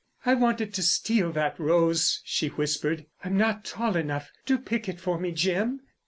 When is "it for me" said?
4.89-5.31